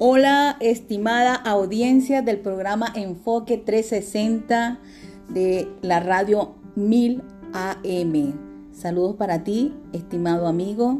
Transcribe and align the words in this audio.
Hola, 0.00 0.56
estimada 0.58 1.36
audiencia 1.36 2.20
del 2.20 2.40
programa 2.40 2.88
Enfoque 2.96 3.58
360 3.58 4.80
de 5.28 5.72
la 5.82 6.00
radio 6.00 6.56
1000 6.74 7.22
AM. 7.52 8.72
Saludos 8.72 9.14
para 9.14 9.44
ti, 9.44 9.72
estimado 9.92 10.48
amigo, 10.48 10.98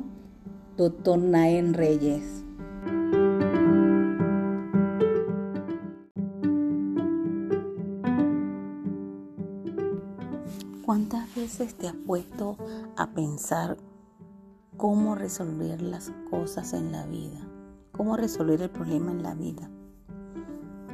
doctor 0.76 1.18
Naén 1.18 1.74
Reyes. 1.74 2.44
¿Cuántas 10.84 11.34
veces 11.34 11.74
te 11.74 11.88
has 11.88 11.96
puesto 12.06 12.56
a 12.96 13.10
pensar 13.10 13.76
cómo 14.76 15.16
resolver 15.16 15.82
las 15.82 16.12
cosas 16.30 16.74
en 16.74 16.92
la 16.92 17.04
vida? 17.06 17.53
¿Cómo 17.96 18.16
resolver 18.16 18.60
el 18.60 18.70
problema 18.70 19.10
en 19.10 19.22
la 19.22 19.34
vida? 19.34 19.70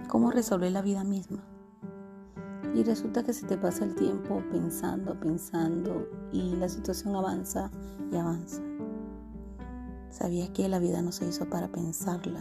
¿Cómo 0.08 0.30
resolver 0.30 0.70
la 0.72 0.82
vida 0.82 1.02
misma? 1.02 1.42
Y 2.74 2.84
resulta 2.84 3.24
que 3.24 3.32
se 3.32 3.46
te 3.46 3.58
pasa 3.58 3.84
el 3.84 3.94
tiempo 3.94 4.42
pensando, 4.50 5.18
pensando 5.18 6.08
y 6.32 6.54
la 6.56 6.68
situación 6.68 7.16
avanza 7.16 7.70
y 8.12 8.16
avanza. 8.16 8.62
¿Sabías 10.10 10.50
que 10.50 10.68
la 10.68 10.78
vida 10.78 11.02
no 11.02 11.10
se 11.12 11.26
hizo 11.26 11.48
para 11.48 11.72
pensarla? 11.72 12.40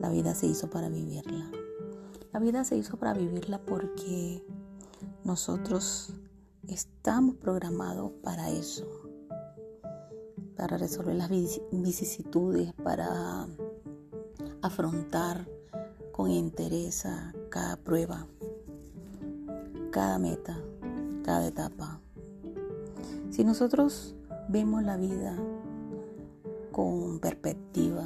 La 0.00 0.10
vida 0.10 0.34
se 0.34 0.46
hizo 0.46 0.70
para 0.70 0.88
vivirla. 0.88 1.50
La 2.32 2.40
vida 2.40 2.64
se 2.64 2.76
hizo 2.76 2.96
para 2.96 3.12
vivirla 3.12 3.58
porque 3.58 4.42
nosotros 5.24 6.14
Estamos 6.68 7.36
programados 7.36 8.12
para 8.22 8.50
eso, 8.50 8.84
para 10.58 10.76
resolver 10.76 11.14
las 11.14 11.30
vicisitudes, 11.30 12.74
para 12.74 13.46
afrontar 14.60 15.48
con 16.12 16.30
interés 16.30 17.06
cada 17.48 17.76
prueba, 17.76 18.26
cada 19.90 20.18
meta, 20.18 20.60
cada 21.24 21.46
etapa. 21.46 22.00
Si 23.30 23.44
nosotros 23.44 24.14
vemos 24.50 24.82
la 24.82 24.98
vida 24.98 25.34
con 26.72 27.20
perspectiva, 27.20 28.04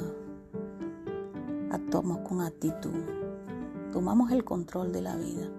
actuamos 1.71 2.19
con 2.19 2.39
actitud, 2.39 3.03
tomamos 3.91 4.31
el 4.31 4.45
control 4.45 4.93
de 4.93 5.01
la 5.01 5.17
vida 5.17 5.49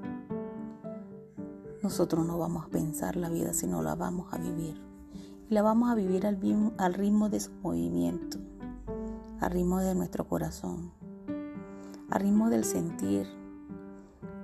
nosotros 1.85 2.25
no 2.27 2.39
vamos 2.39 2.65
a 2.65 2.69
pensar 2.69 3.15
la 3.15 3.29
vida, 3.29 3.53
sino 3.53 3.83
la 3.83 3.95
vamos 3.95 4.33
a 4.33 4.39
vivir. 4.39 4.94
La 5.55 5.63
vamos 5.63 5.89
a 5.89 5.95
vivir 5.95 6.27
al, 6.27 6.37
al 6.79 6.95
ritmo 6.95 7.29
de 7.29 7.39
su 7.39 7.53
movimiento, 7.63 8.39
al 9.39 9.53
ritmo 9.53 9.79
de 9.79 9.95
nuestro 9.95 10.27
corazón, 10.27 10.91
al 12.11 12.23
ritmo 12.23 12.51
del 12.51 12.65
sentir, 12.65 13.29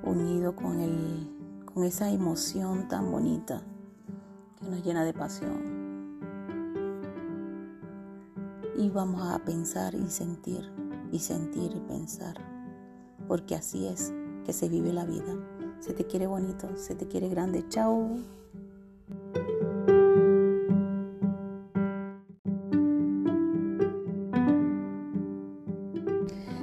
unido 0.04 0.54
con, 0.54 0.78
el, 0.78 1.28
con 1.74 1.82
esa 1.82 2.12
emoción 2.12 2.86
tan 2.86 3.10
bonita 3.10 3.60
que 4.60 4.70
nos 4.70 4.84
llena 4.84 5.02
de 5.02 5.12
pasión. 5.12 6.20
Y 8.78 8.88
vamos 8.88 9.20
a 9.26 9.40
pensar 9.40 9.96
y 9.96 10.08
sentir, 10.10 10.70
y 11.10 11.18
sentir 11.18 11.72
y 11.74 11.80
pensar, 11.88 12.36
porque 13.26 13.56
así 13.56 13.88
es 13.88 14.12
que 14.44 14.52
se 14.52 14.68
vive 14.68 14.92
la 14.92 15.06
vida 15.06 15.34
se 15.80 15.94
te 15.94 16.04
quiere 16.04 16.26
bonito, 16.26 16.68
se 16.76 16.94
te 16.94 17.08
quiere 17.08 17.30
grande. 17.30 17.66
Chao. 17.68 18.39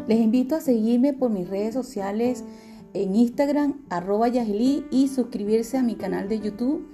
Les 0.07 0.19
invito 0.19 0.55
a 0.55 0.61
seguirme 0.61 1.13
por 1.13 1.29
mis 1.29 1.49
redes 1.49 1.73
sociales 1.73 2.45
en 2.93 3.15
Instagram, 3.15 3.81
arroba 3.89 4.29
Yageli, 4.29 4.85
y 4.89 5.09
suscribirse 5.09 5.77
a 5.77 5.83
mi 5.83 5.95
canal 5.95 6.29
de 6.29 6.39
YouTube, 6.39 6.87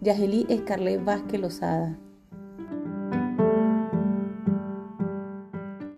Yageli 0.00 0.46
Escarlet 0.48 1.04
Vázquez 1.04 1.40
Lozada. 1.40 1.98